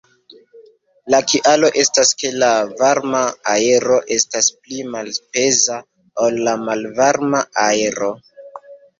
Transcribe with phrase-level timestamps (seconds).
[1.13, 2.47] La kialo estas ke la
[2.79, 3.19] varma
[3.51, 5.77] aero estas pli malpeza
[6.29, 8.09] ol la malvarma aero.